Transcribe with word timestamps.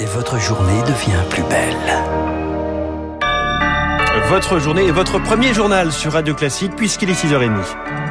et 0.00 0.06
votre 0.06 0.38
journée 0.38 0.80
devient 0.82 1.22
plus 1.30 1.42
belle. 1.44 1.76
Votre 4.28 4.58
journée 4.58 4.86
est 4.86 4.92
votre 4.92 5.18
premier 5.18 5.54
journal 5.54 5.92
sur 5.92 6.12
Radio 6.12 6.34
Classique 6.34 6.74
puisqu'il 6.76 7.10
est 7.10 7.24
6h30. 7.24 8.03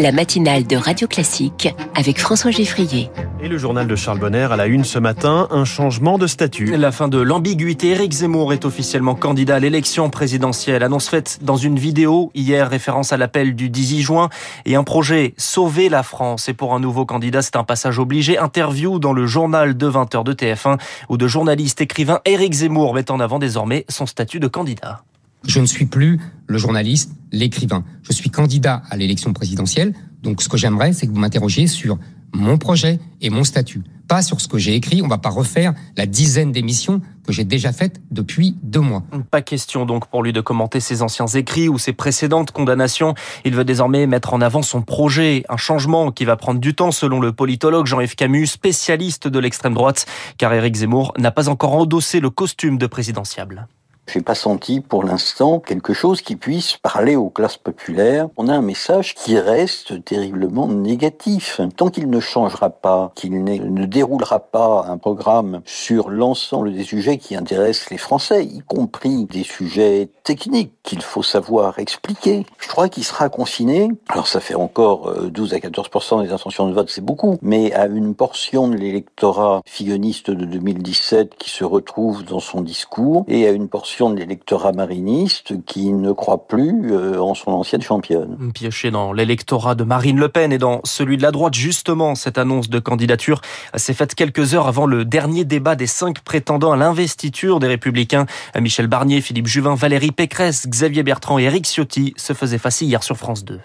La 0.00 0.10
matinale 0.10 0.66
de 0.66 0.76
Radio 0.76 1.06
Classique 1.06 1.72
avec 1.94 2.18
François 2.18 2.50
Geffrier. 2.50 3.10
Et 3.40 3.46
le 3.46 3.58
journal 3.58 3.86
de 3.86 3.94
Charles 3.94 4.18
Bonner 4.18 4.48
à 4.50 4.56
la 4.56 4.66
une 4.66 4.82
ce 4.82 4.98
matin, 4.98 5.46
un 5.50 5.64
changement 5.64 6.18
de 6.18 6.26
statut. 6.26 6.64
La 6.76 6.90
fin 6.90 7.06
de 7.06 7.18
l'ambiguïté. 7.18 7.90
Éric 7.90 8.12
Zemmour 8.12 8.52
est 8.52 8.64
officiellement 8.64 9.14
candidat 9.14 9.56
à 9.56 9.58
l'élection 9.60 10.10
présidentielle. 10.10 10.82
Annonce 10.82 11.08
faite 11.08 11.38
dans 11.42 11.56
une 11.56 11.78
vidéo 11.78 12.32
hier, 12.34 12.68
référence 12.68 13.12
à 13.12 13.16
l'appel 13.16 13.54
du 13.54 13.70
18 13.70 14.02
juin 14.02 14.30
et 14.64 14.74
un 14.74 14.82
projet 14.82 15.34
Sauver 15.36 15.88
la 15.88 16.02
France. 16.02 16.48
Et 16.48 16.54
pour 16.54 16.74
un 16.74 16.80
nouveau 16.80 17.06
candidat, 17.06 17.42
c'est 17.42 17.56
un 17.56 17.64
passage 17.64 18.00
obligé. 18.00 18.36
Interview 18.36 18.98
dans 18.98 19.12
le 19.12 19.26
journal 19.26 19.76
de 19.76 19.88
20h 19.88 20.24
de 20.24 20.32
TF1 20.32 20.78
où 21.08 21.16
de 21.16 21.28
journalistes 21.28 21.80
écrivain 21.80 22.20
Éric 22.24 22.52
Zemmour 22.52 22.94
met 22.94 23.10
en 23.12 23.20
avant 23.20 23.38
désormais 23.38 23.84
son 23.88 24.06
statut 24.06 24.40
de 24.40 24.48
candidat. 24.48 25.02
Je 25.46 25.60
ne 25.60 25.66
suis 25.66 25.86
plus 25.86 26.20
le 26.46 26.58
journaliste, 26.58 27.12
l'écrivain. 27.32 27.84
Je 28.02 28.12
suis 28.12 28.30
candidat 28.30 28.82
à 28.90 28.96
l'élection 28.96 29.32
présidentielle. 29.32 29.94
Donc 30.22 30.42
ce 30.42 30.48
que 30.48 30.56
j'aimerais, 30.56 30.92
c'est 30.92 31.06
que 31.06 31.12
vous 31.12 31.18
m'interrogiez 31.18 31.66
sur 31.66 31.98
mon 32.32 32.58
projet 32.58 32.98
et 33.20 33.30
mon 33.30 33.44
statut. 33.44 33.82
Pas 34.08 34.20
sur 34.20 34.40
ce 34.40 34.48
que 34.48 34.58
j'ai 34.58 34.74
écrit. 34.74 35.00
On 35.02 35.08
va 35.08 35.18
pas 35.18 35.30
refaire 35.30 35.72
la 35.96 36.06
dizaine 36.06 36.52
d'émissions 36.52 37.00
que 37.26 37.32
j'ai 37.32 37.44
déjà 37.44 37.72
faites 37.72 38.02
depuis 38.10 38.56
deux 38.62 38.80
mois. 38.80 39.02
Pas 39.30 39.40
question 39.40 39.86
donc 39.86 40.08
pour 40.08 40.22
lui 40.22 40.32
de 40.32 40.40
commenter 40.40 40.80
ses 40.80 41.00
anciens 41.00 41.26
écrits 41.26 41.68
ou 41.68 41.78
ses 41.78 41.94
précédentes 41.94 42.50
condamnations. 42.50 43.14
Il 43.44 43.54
veut 43.54 43.64
désormais 43.64 44.06
mettre 44.06 44.34
en 44.34 44.40
avant 44.40 44.62
son 44.62 44.82
projet, 44.82 45.44
un 45.48 45.56
changement 45.56 46.10
qui 46.10 46.24
va 46.24 46.36
prendre 46.36 46.60
du 46.60 46.74
temps 46.74 46.90
selon 46.90 47.20
le 47.20 47.32
politologue 47.32 47.86
Jean-Yves 47.86 48.16
Camus, 48.16 48.46
spécialiste 48.46 49.26
de 49.26 49.38
l'extrême 49.38 49.74
droite, 49.74 50.06
car 50.36 50.52
Éric 50.52 50.76
Zemmour 50.76 51.14
n'a 51.18 51.30
pas 51.30 51.48
encore 51.48 51.74
endossé 51.74 52.20
le 52.20 52.30
costume 52.30 52.76
de 52.76 52.86
présidentiable. 52.86 53.68
J'ai 54.06 54.20
pas 54.20 54.34
senti 54.34 54.80
pour 54.80 55.02
l'instant 55.02 55.60
quelque 55.60 55.92
chose 55.92 56.20
qui 56.20 56.36
puisse 56.36 56.76
parler 56.76 57.16
aux 57.16 57.30
classes 57.30 57.56
populaires. 57.56 58.28
On 58.36 58.48
a 58.48 58.54
un 58.54 58.62
message 58.62 59.14
qui 59.14 59.38
reste 59.38 60.04
terriblement 60.04 60.68
négatif. 60.68 61.60
Tant 61.76 61.88
qu'il 61.88 62.10
ne 62.10 62.20
changera 62.20 62.70
pas, 62.70 63.12
qu'il 63.14 63.42
ne 63.42 63.86
déroulera 63.86 64.40
pas 64.40 64.86
un 64.88 64.98
programme 64.98 65.62
sur 65.64 66.10
l'ensemble 66.10 66.72
des 66.72 66.84
sujets 66.84 67.18
qui 67.18 67.34
intéressent 67.34 67.90
les 67.90 67.98
Français, 67.98 68.44
y 68.44 68.60
compris 68.60 69.24
des 69.24 69.42
sujets 69.42 70.10
techniques 70.22 70.72
qu'il 70.82 71.02
faut 71.02 71.22
savoir 71.22 71.78
expliquer, 71.78 72.46
je 72.58 72.68
crois 72.68 72.88
qu'il 72.88 73.04
sera 73.04 73.28
confiné. 73.28 73.88
Alors 74.08 74.28
ça 74.28 74.40
fait 74.40 74.54
encore 74.54 75.12
12 75.30 75.54
à 75.54 75.58
14% 75.58 76.22
des 76.22 76.32
intentions 76.32 76.68
de 76.68 76.74
vote, 76.74 76.90
c'est 76.90 77.04
beaucoup, 77.04 77.38
mais 77.42 77.72
à 77.72 77.86
une 77.86 78.14
portion 78.14 78.68
de 78.68 78.76
l'électorat 78.76 79.62
filloniste 79.66 80.30
de 80.30 80.44
2017 80.44 81.34
qui 81.36 81.50
se 81.50 81.64
retrouve 81.64 82.24
dans 82.24 82.40
son 82.40 82.60
discours 82.60 83.24
et 83.28 83.46
à 83.48 83.50
une 83.50 83.68
portion 83.68 83.93
de 84.00 84.16
l'électorat 84.16 84.72
mariniste 84.72 85.64
qui 85.66 85.92
ne 85.92 86.12
croit 86.12 86.48
plus 86.48 86.92
euh, 86.92 87.20
en 87.20 87.34
son 87.34 87.52
ancienne 87.52 87.80
championne. 87.80 88.50
Pioché 88.52 88.90
dans 88.90 89.12
l'électorat 89.12 89.74
de 89.74 89.84
Marine 89.84 90.18
Le 90.18 90.28
Pen 90.28 90.52
et 90.52 90.58
dans 90.58 90.80
celui 90.84 91.16
de 91.16 91.22
la 91.22 91.30
droite, 91.30 91.54
justement, 91.54 92.14
cette 92.14 92.36
annonce 92.36 92.68
de 92.68 92.78
candidature 92.80 93.40
s'est 93.76 93.94
faite 93.94 94.14
quelques 94.14 94.54
heures 94.54 94.66
avant 94.66 94.86
le 94.86 95.04
dernier 95.04 95.44
débat 95.44 95.76
des 95.76 95.86
cinq 95.86 96.20
prétendants 96.20 96.72
à 96.72 96.76
l'investiture 96.76 97.60
des 97.60 97.68
Républicains. 97.68 98.26
Michel 98.60 98.88
Barnier, 98.88 99.20
Philippe 99.20 99.46
Juvin, 99.46 99.76
Valérie 99.76 100.12
Pécresse, 100.12 100.66
Xavier 100.68 101.04
Bertrand 101.04 101.38
et 101.38 101.44
Éric 101.44 101.66
Ciotti 101.66 102.14
se 102.16 102.32
faisaient 102.32 102.58
face 102.58 102.80
hier 102.80 103.02
sur 103.02 103.16
France 103.16 103.44
2. 103.44 103.60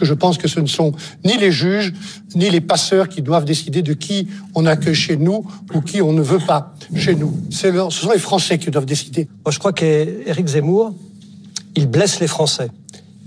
Je 0.00 0.14
pense 0.14 0.38
que 0.38 0.48
ce 0.48 0.60
ne 0.60 0.66
sont 0.66 0.92
ni 1.24 1.36
les 1.36 1.50
juges, 1.50 1.92
ni 2.34 2.50
les 2.50 2.60
passeurs 2.60 3.08
qui 3.08 3.22
doivent 3.22 3.44
décider 3.44 3.82
de 3.82 3.94
qui 3.94 4.28
on 4.54 4.66
accueille 4.66 4.94
chez 4.94 5.16
nous 5.16 5.46
ou 5.74 5.80
qui 5.80 6.02
on 6.02 6.12
ne 6.12 6.22
veut 6.22 6.38
pas 6.38 6.74
chez 6.94 7.14
nous. 7.14 7.34
ce 7.50 7.70
sont 7.90 8.12
les 8.12 8.18
Français 8.18 8.58
qui 8.58 8.70
doivent 8.70 8.86
décider. 8.86 9.28
Moi, 9.44 9.52
je 9.52 9.58
crois 9.58 9.72
qu'Éric 9.72 10.46
Zemmour, 10.46 10.94
il 11.74 11.86
blesse 11.86 12.20
les 12.20 12.26
Français. 12.28 12.68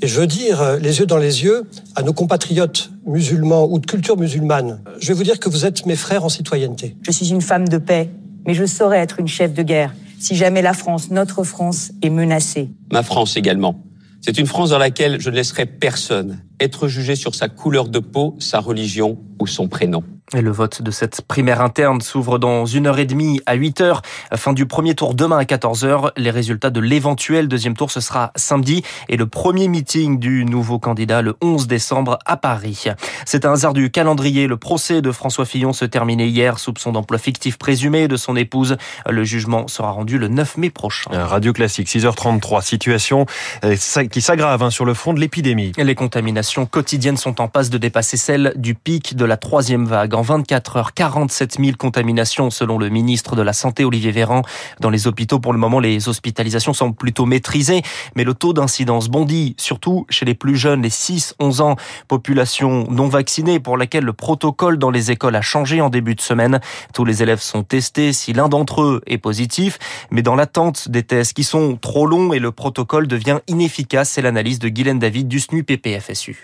Et 0.03 0.07
je 0.07 0.19
veux 0.19 0.27
dire, 0.27 0.61
euh, 0.61 0.79
les 0.79 0.99
yeux 0.99 1.05
dans 1.05 1.17
les 1.17 1.43
yeux, 1.43 1.63
à 1.95 2.01
nos 2.01 2.11
compatriotes 2.11 2.89
musulmans 3.05 3.67
ou 3.69 3.77
de 3.77 3.85
culture 3.85 4.17
musulmane, 4.17 4.81
je 4.99 5.09
vais 5.09 5.13
vous 5.13 5.23
dire 5.23 5.39
que 5.39 5.47
vous 5.47 5.63
êtes 5.63 5.85
mes 5.85 5.95
frères 5.95 6.25
en 6.25 6.29
citoyenneté. 6.29 6.95
Je 7.03 7.11
suis 7.11 7.29
une 7.29 7.41
femme 7.41 7.67
de 7.67 7.77
paix, 7.77 8.09
mais 8.47 8.55
je 8.55 8.65
saurais 8.65 8.97
être 8.97 9.19
une 9.19 9.27
chef 9.27 9.53
de 9.53 9.61
guerre 9.61 9.93
si 10.21 10.35
jamais 10.35 10.61
la 10.61 10.73
France, 10.73 11.09
notre 11.09 11.43
France, 11.43 11.91
est 12.01 12.09
menacée. 12.09 12.69
Ma 12.91 13.03
France 13.03 13.35
également. 13.35 13.83
C'est 14.21 14.37
une 14.37 14.45
France 14.45 14.69
dans 14.69 14.77
laquelle 14.77 15.19
je 15.19 15.31
ne 15.31 15.35
laisserai 15.35 15.65
personne 15.65 16.43
être 16.61 16.87
jugé 16.87 17.15
sur 17.15 17.35
sa 17.35 17.49
couleur 17.49 17.89
de 17.89 17.99
peau, 17.99 18.35
sa 18.39 18.59
religion 18.59 19.17
ou 19.39 19.47
son 19.47 19.67
prénom. 19.67 20.03
Et 20.33 20.41
le 20.41 20.51
vote 20.51 20.81
de 20.81 20.91
cette 20.91 21.23
primaire 21.23 21.59
interne 21.59 21.99
s'ouvre 21.99 22.39
dans 22.39 22.65
une 22.65 22.87
heure 22.87 22.99
et 22.99 23.05
demie 23.05 23.41
à 23.45 23.55
8 23.55 23.81
heures. 23.81 24.01
Fin 24.35 24.53
du 24.53 24.65
premier 24.65 24.95
tour 24.95 25.13
demain 25.13 25.37
à 25.37 25.43
14 25.43 25.83
heures. 25.83 26.13
Les 26.15 26.31
résultats 26.31 26.69
de 26.69 26.79
l'éventuel 26.79 27.49
deuxième 27.49 27.75
tour, 27.75 27.91
ce 27.91 27.99
sera 27.99 28.31
samedi. 28.37 28.81
Et 29.09 29.17
le 29.17 29.25
premier 29.25 29.67
meeting 29.67 30.19
du 30.19 30.45
nouveau 30.45 30.79
candidat 30.79 31.21
le 31.21 31.35
11 31.41 31.67
décembre 31.67 32.17
à 32.25 32.37
Paris. 32.37 32.85
C'est 33.25 33.45
un 33.45 33.51
hasard 33.51 33.73
du 33.73 33.91
calendrier. 33.91 34.47
Le 34.47 34.55
procès 34.55 35.01
de 35.01 35.11
François 35.11 35.43
Fillon 35.43 35.73
se 35.73 35.83
terminait 35.83 36.29
hier. 36.29 36.59
Soupçon 36.59 36.93
d'emploi 36.93 37.17
fictif 37.17 37.57
présumé 37.57 38.07
de 38.07 38.15
son 38.15 38.37
épouse. 38.37 38.77
Le 39.09 39.25
jugement 39.25 39.67
sera 39.67 39.91
rendu 39.91 40.17
le 40.17 40.29
9 40.29 40.55
mai 40.55 40.69
prochain. 40.69 41.09
Radio 41.11 41.51
Classique, 41.51 41.89
6h33. 41.89 42.61
Situation 42.61 43.25
euh, 43.65 43.75
qui 44.09 44.21
s'aggrave 44.21 44.63
hein, 44.63 44.69
sur 44.69 44.85
le 44.85 44.93
front 44.93 45.13
de 45.13 45.19
l'épidémie. 45.19 45.73
Les 45.77 45.95
contaminations 45.95 46.50
quotidiennes 46.55 47.17
sont 47.17 47.41
en 47.41 47.47
passe 47.47 47.69
de 47.69 47.77
dépasser 47.77 48.17
celles 48.17 48.53
du 48.55 48.75
pic 48.75 49.15
de 49.15 49.25
la 49.25 49.37
troisième 49.37 49.85
vague. 49.85 50.13
En 50.13 50.21
24 50.21 50.77
heures, 50.77 50.93
47 50.93 51.57
000 51.59 51.77
contaminations 51.77 52.49
selon 52.49 52.77
le 52.77 52.89
ministre 52.89 53.35
de 53.35 53.41
la 53.41 53.53
Santé 53.53 53.85
Olivier 53.85 54.11
Véran. 54.11 54.41
Dans 54.79 54.89
les 54.89 55.07
hôpitaux, 55.07 55.39
pour 55.39 55.53
le 55.53 55.59
moment, 55.59 55.79
les 55.79 56.09
hospitalisations 56.09 56.73
sont 56.73 56.91
plutôt 56.91 57.25
maîtrisées, 57.25 57.83
mais 58.15 58.23
le 58.23 58.33
taux 58.33 58.53
d'incidence 58.53 59.07
bondit, 59.07 59.55
surtout 59.57 60.05
chez 60.09 60.25
les 60.25 60.33
plus 60.33 60.57
jeunes, 60.57 60.81
les 60.81 60.89
6-11 60.89 61.61
ans, 61.61 61.75
population 62.07 62.85
non 62.89 63.07
vaccinée 63.07 63.59
pour 63.59 63.77
laquelle 63.77 64.03
le 64.03 64.13
protocole 64.13 64.77
dans 64.77 64.91
les 64.91 65.11
écoles 65.11 65.35
a 65.35 65.41
changé 65.41 65.79
en 65.79 65.89
début 65.89 66.15
de 66.15 66.21
semaine. 66.21 66.59
Tous 66.93 67.05
les 67.05 67.23
élèves 67.23 67.41
sont 67.41 67.63
testés 67.63 68.13
si 68.13 68.33
l'un 68.33 68.49
d'entre 68.49 68.81
eux 68.81 69.01
est 69.07 69.17
positif, 69.17 69.79
mais 70.11 70.21
dans 70.21 70.35
l'attente 70.35 70.89
des 70.89 71.03
tests 71.03 71.33
qui 71.33 71.43
sont 71.43 71.77
trop 71.77 72.07
longs 72.07 72.33
et 72.33 72.39
le 72.39 72.51
protocole 72.51 73.07
devient 73.07 73.39
inefficace, 73.47 74.09
c'est 74.09 74.21
l'analyse 74.21 74.59
de 74.59 74.69
Guylaine 74.69 74.99
David 74.99 75.27
du 75.27 75.39
SNU 75.39 75.63
PPFSU. 75.63 76.40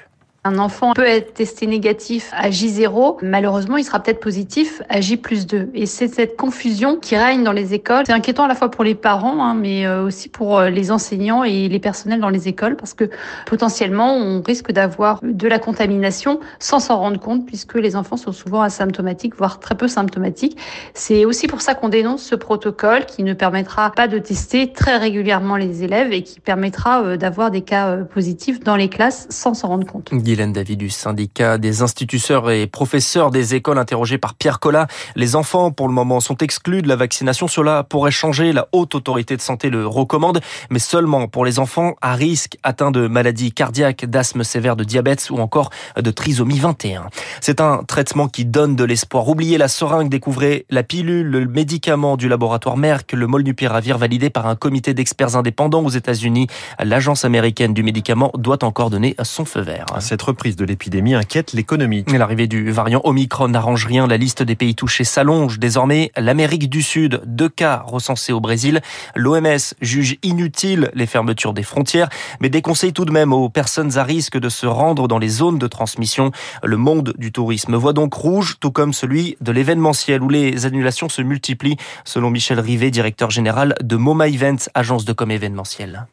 Un 0.47 0.59
enfant 0.59 0.93
peut 0.93 1.05
être 1.05 1.33
testé 1.33 1.67
négatif 1.67 2.31
à 2.31 2.49
J0, 2.49 3.17
malheureusement 3.21 3.75
il 3.75 3.83
sera 3.83 3.99
peut-être 4.01 4.21
positif 4.21 4.81
à 4.87 5.01
J 5.01 5.17
plus 5.17 5.45
2. 5.45 5.71
Et 5.73 5.85
c'est 5.85 6.07
cette 6.07 6.37
confusion 6.37 6.95
qui 6.95 7.17
règne 7.17 7.43
dans 7.43 7.51
les 7.51 7.73
écoles. 7.73 8.03
C'est 8.05 8.13
inquiétant 8.13 8.45
à 8.45 8.47
la 8.47 8.55
fois 8.55 8.71
pour 8.71 8.85
les 8.85 8.95
parents, 8.95 9.43
hein, 9.43 9.55
mais 9.55 9.85
euh, 9.85 10.05
aussi 10.05 10.29
pour 10.29 10.57
euh, 10.57 10.69
les 10.69 10.89
enseignants 10.89 11.43
et 11.43 11.67
les 11.67 11.79
personnels 11.79 12.21
dans 12.21 12.29
les 12.29 12.47
écoles, 12.47 12.77
parce 12.77 12.93
que 12.93 13.09
potentiellement 13.45 14.15
on 14.15 14.41
risque 14.41 14.71
d'avoir 14.71 15.19
de 15.21 15.49
la 15.49 15.59
contamination 15.59 16.39
sans 16.59 16.79
s'en 16.79 16.97
rendre 16.97 17.19
compte, 17.19 17.45
puisque 17.45 17.75
les 17.75 17.97
enfants 17.97 18.15
sont 18.15 18.31
souvent 18.31 18.61
asymptomatiques, 18.61 19.35
voire 19.35 19.59
très 19.59 19.75
peu 19.75 19.89
symptomatiques. 19.89 20.57
C'est 20.93 21.25
aussi 21.25 21.47
pour 21.47 21.59
ça 21.59 21.75
qu'on 21.75 21.89
dénonce 21.89 22.23
ce 22.23 22.35
protocole 22.35 23.05
qui 23.05 23.23
ne 23.23 23.33
permettra 23.33 23.91
pas 23.91 24.07
de 24.07 24.17
tester 24.17 24.71
très 24.71 24.95
régulièrement 24.95 25.57
les 25.57 25.83
élèves 25.83 26.13
et 26.13 26.23
qui 26.23 26.39
permettra 26.39 27.03
euh, 27.03 27.17
d'avoir 27.17 27.51
des 27.51 27.63
cas 27.63 27.97
positifs 27.97 28.61
dans 28.61 28.77
les 28.77 28.87
classes 28.87 29.27
sans 29.29 29.53
s'en 29.53 29.67
rendre 29.67 29.85
compte. 29.85 30.09
Hélène 30.37 30.53
David 30.53 30.77
du 30.77 30.91
syndicat 30.91 31.57
des 31.57 31.81
instituteurs 31.81 32.51
et 32.51 32.67
professeurs 32.67 33.31
des 33.31 33.55
écoles 33.55 33.79
interrogés 33.79 34.19
par 34.19 34.35
Pierre 34.35 34.59
Collat. 34.59 34.85
Les 35.15 35.35
enfants, 35.35 35.71
pour 35.71 35.87
le 35.87 35.95
moment, 35.95 36.19
sont 36.19 36.37
exclus 36.37 36.83
de 36.83 36.87
la 36.87 36.95
vaccination. 36.95 37.47
Cela 37.47 37.83
pourrait 37.83 38.11
changer. 38.11 38.53
La 38.53 38.67
haute 38.71 38.93
autorité 38.93 39.35
de 39.35 39.41
santé 39.41 39.71
le 39.71 39.87
recommande, 39.87 40.41
mais 40.69 40.77
seulement 40.77 41.27
pour 41.27 41.43
les 41.43 41.57
enfants 41.57 41.95
à 42.03 42.13
risque 42.13 42.59
atteints 42.61 42.91
de 42.91 43.07
maladies 43.07 43.51
cardiaques, 43.51 44.05
d'asthme 44.05 44.43
sévère, 44.43 44.75
de 44.75 44.83
diabète 44.83 45.27
ou 45.31 45.39
encore 45.39 45.71
de 45.99 46.11
trisomie 46.11 46.59
21. 46.59 47.07
C'est 47.41 47.59
un 47.59 47.83
traitement 47.87 48.27
qui 48.27 48.45
donne 48.45 48.75
de 48.75 48.83
l'espoir. 48.83 49.27
Oubliez 49.27 49.57
la 49.57 49.67
seringue, 49.67 50.09
découvrez 50.09 50.67
la 50.69 50.83
pilule, 50.83 51.25
le 51.25 51.47
médicament 51.47 52.15
du 52.15 52.29
laboratoire 52.29 52.77
Merck, 52.77 53.11
le 53.13 53.25
molnupiravir 53.25 53.97
validé 53.97 54.29
par 54.29 54.45
un 54.45 54.55
comité 54.55 54.93
d'experts 54.93 55.35
indépendants 55.35 55.83
aux 55.83 55.89
États-Unis. 55.89 56.45
L'agence 56.77 57.25
américaine 57.25 57.73
du 57.73 57.81
médicament 57.81 58.29
doit 58.35 58.63
encore 58.63 58.91
donner 58.91 59.15
son 59.23 59.43
feu 59.43 59.61
vert 59.61 59.87
reprise 60.21 60.55
de 60.55 60.65
l'épidémie 60.65 61.15
inquiète 61.15 61.53
l'économie. 61.53 62.05
L'arrivée 62.07 62.47
du 62.47 62.71
variant 62.71 63.01
Omicron 63.03 63.49
n'arrange 63.49 63.85
rien. 63.85 64.07
La 64.07 64.17
liste 64.17 64.43
des 64.43 64.55
pays 64.55 64.75
touchés 64.75 65.03
s'allonge. 65.03 65.59
Désormais, 65.59 66.11
l'Amérique 66.15 66.69
du 66.69 66.81
Sud, 66.81 67.21
deux 67.25 67.49
cas 67.49 67.83
recensés 67.85 68.33
au 68.33 68.39
Brésil. 68.39 68.81
L'OMS 69.15 69.75
juge 69.81 70.17
inutile 70.23 70.91
les 70.93 71.05
fermetures 71.05 71.53
des 71.53 71.63
frontières, 71.63 72.09
mais 72.41 72.49
déconseille 72.49 72.93
tout 72.93 73.05
de 73.05 73.11
même 73.11 73.33
aux 73.33 73.49
personnes 73.49 73.97
à 73.97 74.03
risque 74.03 74.37
de 74.37 74.49
se 74.49 74.65
rendre 74.65 75.07
dans 75.07 75.19
les 75.19 75.29
zones 75.29 75.59
de 75.59 75.67
transmission. 75.67 76.31
Le 76.63 76.77
monde 76.77 77.13
du 77.17 77.31
tourisme 77.31 77.75
voit 77.75 77.93
donc 77.93 78.13
rouge, 78.13 78.57
tout 78.59 78.71
comme 78.71 78.93
celui 78.93 79.37
de 79.41 79.51
l'événementiel 79.51 80.21
où 80.21 80.29
les 80.29 80.65
annulations 80.65 81.09
se 81.09 81.21
multiplient, 81.21 81.77
selon 82.05 82.29
Michel 82.29 82.59
Rivet, 82.59 82.91
directeur 82.91 83.29
général 83.29 83.75
de 83.81 83.95
MoMA 83.95 84.27
Events, 84.27 84.69
agence 84.73 85.05
de 85.05 85.13
com 85.13 85.31
événementiel. 85.31 86.07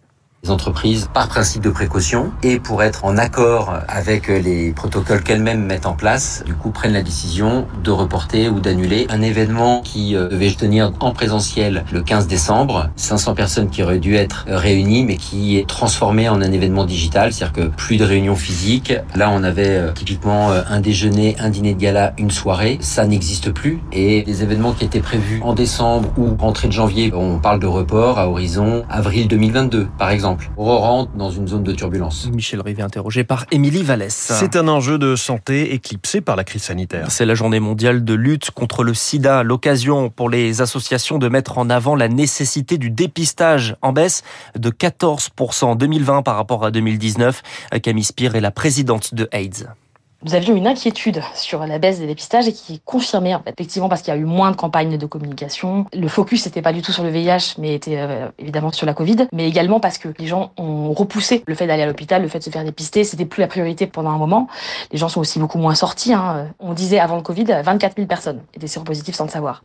Les 0.44 0.50
entreprises 0.50 1.08
par 1.12 1.28
principe 1.28 1.62
de 1.62 1.70
précaution 1.70 2.30
et 2.42 2.58
pour 2.58 2.82
être 2.82 3.04
en 3.04 3.16
accord 3.16 3.74
avec 3.88 4.28
les 4.28 4.72
protocoles 4.72 5.22
qu'elles-mêmes 5.22 5.64
mettent 5.64 5.86
en 5.86 5.94
place, 5.94 6.42
du 6.44 6.54
coup 6.54 6.70
prennent 6.70 6.92
la 6.92 7.02
décision 7.02 7.66
de 7.82 7.90
reporter 7.90 8.48
ou 8.48 8.60
d'annuler 8.60 9.06
un 9.08 9.22
événement 9.22 9.80
qui 9.80 10.14
euh, 10.14 10.28
devait 10.28 10.50
se 10.50 10.56
tenir 10.56 10.92
en 11.00 11.12
présentiel 11.12 11.84
le 11.92 12.02
15 12.02 12.26
décembre, 12.26 12.90
500 12.96 13.34
personnes 13.34 13.70
qui 13.70 13.82
auraient 13.82 13.98
dû 13.98 14.16
être 14.16 14.44
réunies 14.46 15.04
mais 15.04 15.16
qui 15.16 15.56
est 15.56 15.66
transformé 15.66 16.28
en 16.28 16.42
un 16.42 16.52
événement 16.52 16.84
digital, 16.84 17.32
c'est-à-dire 17.32 17.52
que 17.54 17.68
plus 17.68 17.96
de 17.96 18.04
réunions 18.04 18.36
physiques. 18.36 18.92
Là, 19.14 19.30
on 19.32 19.42
avait 19.44 19.68
euh, 19.68 19.92
typiquement 19.92 20.50
euh, 20.50 20.62
un 20.68 20.80
déjeuner, 20.80 21.36
un 21.38 21.48
dîner 21.48 21.74
de 21.74 21.80
gala, 21.80 22.12
une 22.18 22.30
soirée, 22.30 22.76
ça 22.80 23.06
n'existe 23.06 23.50
plus 23.50 23.80
et 23.92 24.24
les 24.26 24.42
événements 24.42 24.72
qui 24.72 24.84
étaient 24.84 25.00
prévus 25.00 25.40
en 25.42 25.54
décembre 25.54 26.10
ou 26.18 26.36
rentrée 26.36 26.68
de 26.68 26.72
janvier, 26.72 27.12
on 27.14 27.38
parle 27.38 27.60
de 27.60 27.66
report 27.66 28.18
à 28.18 28.28
horizon 28.28 28.84
avril 28.90 29.26
2022 29.26 29.88
par 29.96 30.10
exemple. 30.10 30.33
On 30.56 30.78
rentre 30.78 31.12
dans 31.12 31.30
une 31.30 31.48
zone 31.48 31.62
de 31.62 31.72
turbulence. 31.72 32.28
Michel 32.32 32.60
Rivet 32.60 32.82
interrogé 32.82 33.24
par 33.24 33.46
Émilie 33.50 33.82
Vallès. 33.82 34.14
C'est 34.14 34.56
un 34.56 34.68
enjeu 34.68 34.98
de 34.98 35.16
santé 35.16 35.74
éclipsé 35.74 36.20
par 36.20 36.36
la 36.36 36.44
crise 36.44 36.62
sanitaire. 36.62 37.10
C'est 37.10 37.26
la 37.26 37.34
journée 37.34 37.60
mondiale 37.60 38.04
de 38.04 38.14
lutte 38.14 38.50
contre 38.50 38.84
le 38.84 38.94
sida, 38.94 39.42
l'occasion 39.42 40.10
pour 40.10 40.28
les 40.30 40.60
associations 40.60 41.18
de 41.18 41.28
mettre 41.28 41.58
en 41.58 41.70
avant 41.70 41.96
la 41.96 42.08
nécessité 42.08 42.78
du 42.78 42.90
dépistage 42.90 43.76
en 43.82 43.92
baisse 43.92 44.22
de 44.58 44.70
14% 44.70 45.64
en 45.64 45.74
2020 45.74 46.22
par 46.22 46.36
rapport 46.36 46.64
à 46.64 46.70
2019. 46.70 47.42
Camille 47.82 48.04
Spire 48.04 48.34
est 48.34 48.40
la 48.40 48.50
présidente 48.50 49.14
de 49.14 49.28
AIDS 49.32 49.66
nous 50.24 50.34
avions 50.34 50.56
une 50.56 50.66
inquiétude 50.66 51.20
sur 51.34 51.66
la 51.66 51.78
baisse 51.78 51.98
des 51.98 52.06
dépistages 52.06 52.48
et 52.48 52.52
qui 52.52 52.74
est 52.74 52.84
confirmée 52.84 53.36
effectivement 53.46 53.90
parce 53.90 54.00
qu'il 54.00 54.12
y 54.12 54.16
a 54.16 54.20
eu 54.20 54.24
moins 54.24 54.50
de 54.50 54.56
campagnes 54.56 54.96
de 54.96 55.06
communication. 55.06 55.84
Le 55.92 56.08
focus 56.08 56.46
n'était 56.46 56.62
pas 56.62 56.72
du 56.72 56.80
tout 56.80 56.92
sur 56.92 57.04
le 57.04 57.10
VIH 57.10 57.56
mais 57.58 57.74
était 57.74 57.98
euh, 57.98 58.28
évidemment 58.38 58.72
sur 58.72 58.86
la 58.86 58.94
Covid, 58.94 59.28
mais 59.32 59.46
également 59.46 59.80
parce 59.80 59.98
que 59.98 60.08
les 60.18 60.26
gens 60.26 60.52
ont 60.56 60.92
repoussé 60.92 61.44
le 61.46 61.54
fait 61.54 61.66
d'aller 61.66 61.82
à 61.82 61.86
l'hôpital, 61.86 62.22
le 62.22 62.28
fait 62.28 62.38
de 62.38 62.44
se 62.44 62.50
faire 62.50 62.64
dépister, 62.64 63.04
c'était 63.04 63.26
plus 63.26 63.42
la 63.42 63.48
priorité 63.48 63.86
pendant 63.86 64.10
un 64.10 64.18
moment. 64.18 64.48
Les 64.92 64.98
gens 64.98 65.10
sont 65.10 65.20
aussi 65.20 65.38
beaucoup 65.38 65.58
moins 65.58 65.74
sortis. 65.74 66.14
Hein. 66.14 66.48
On 66.58 66.72
disait 66.72 66.98
avant 66.98 67.16
le 67.16 67.22
Covid, 67.22 67.44
24 67.62 67.96
000 67.96 68.08
personnes 68.08 68.40
étaient 68.54 68.66
séropositives 68.66 69.14
sans 69.14 69.24
le 69.24 69.30
savoir. 69.30 69.62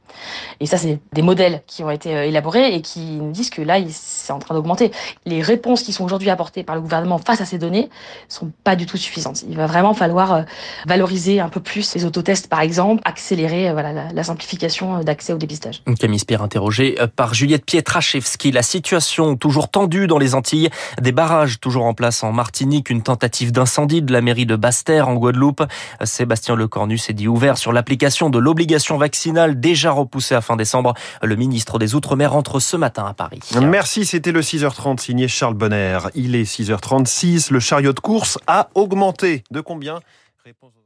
Et 0.60 0.66
ça, 0.66 0.78
c'est 0.78 1.00
des 1.14 1.22
modèles 1.22 1.62
qui 1.68 1.84
ont 1.84 1.90
été 1.90 2.16
euh, 2.16 2.26
élaborés 2.26 2.76
et 2.76 2.82
qui 2.82 3.00
nous 3.00 3.32
disent 3.32 3.50
que 3.50 3.62
là, 3.62 3.78
c'est 3.90 4.34
en 4.34 4.40
train 4.40 4.56
d'augmenter. 4.56 4.92
Les 5.26 5.42
réponses 5.42 5.84
qui 5.84 5.94
sont 5.94 6.04
aujourd'hui 6.04 6.30
apportées 6.30 6.64
par 6.64 6.76
le 6.76 6.82
gouvernement 6.82 7.18
face 7.18 7.40
à 7.40 7.46
ces 7.46 7.58
données 7.58 7.90
sont 8.28 8.52
pas 8.66 8.76
du 8.76 8.86
tout 8.86 8.98
suffisantes. 8.98 9.44
Il 9.48 9.56
va 9.56 9.66
vraiment 9.66 9.94
falloir 9.94 10.34
euh, 10.34 10.42
valoriser 10.86 11.40
un 11.40 11.50
peu 11.50 11.60
plus 11.60 11.96
les 11.96 12.06
autotests, 12.06 12.48
par 12.48 12.62
exemple, 12.62 13.02
accélérer 13.06 13.70
euh, 13.70 13.74
voilà, 13.74 14.12
la, 14.12 14.24
simplification 14.24 14.98
euh, 14.98 15.04
d'accès 15.04 15.34
au 15.34 15.38
dépistage. 15.38 15.82
Camille 16.00 16.20
Spire 16.20 16.42
interrogé 16.42 16.98
euh, 17.00 17.08
par 17.08 17.34
Juliette 17.34 17.66
Pietraszewski. 17.66 18.52
La 18.52 18.64
situation 18.64 19.36
toujours 19.36 19.70
tendue 19.70 20.08
dans 20.08 20.18
les 20.18 20.36
Antilles, 20.36 20.70
des 21.02 21.12
barrages 21.12 21.60
toujours 21.60 21.86
en 21.86 21.94
place 21.94 22.24
en 22.24 22.32
Martinique, 22.32 22.90
une 22.90 23.02
tentative 23.02 23.52
d'incendie 23.52 24.02
de 24.02 24.12
la 24.12 24.22
mairie 24.22 24.46
de 24.46 24.56
Basse-Terre 24.56 25.08
en 25.08 25.16
Guadeloupe. 25.16 25.64
Sébastien 26.04 26.56
Lecornu 26.56 26.98
s'est 26.98 27.14
dit 27.14 27.28
ouvert 27.28 27.58
sur 27.58 27.74
l'application 27.74 28.30
de 28.30 28.40
l'obligation 28.40 28.98
vaccinale 28.98 29.60
déjà 29.60 29.92
repoussée 29.92 30.36
à 30.36 30.42
fin 30.42 30.56
décembre. 30.56 30.94
Le 31.22 31.36
ministre 31.36 31.80
des 31.80 31.96
Outre-mer 31.96 32.36
entre 32.36 32.60
ce 32.60 32.78
matin 32.78 33.06
à 33.06 33.14
Paris. 33.14 33.40
Merci, 33.62 34.06
c'était 34.06 34.32
le 34.32 34.42
6h30 34.42 35.00
signé 35.00 35.28
Charles 35.28 35.54
Bonner. 35.54 36.00
Il 36.16 36.36
est 36.36 36.44
6h36, 36.44 37.52
le 37.52 37.60
chariot 37.60 37.94
de 37.94 38.00
course 38.00 38.38
a 38.48 38.70
augmenté. 38.76 39.44
De 39.52 39.62
combien? 39.62 40.00
Réponse 40.50 40.79